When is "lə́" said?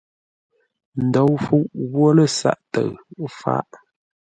2.17-2.29